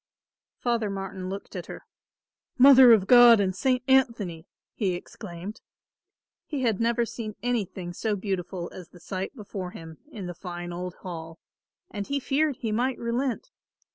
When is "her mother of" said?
1.67-3.05